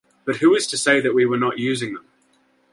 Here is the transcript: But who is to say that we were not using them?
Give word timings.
But 0.25 0.37
who 0.37 0.55
is 0.55 0.65
to 0.65 0.79
say 0.79 0.99
that 0.99 1.13
we 1.13 1.27
were 1.27 1.37
not 1.37 1.59
using 1.59 1.93
them? 1.93 2.05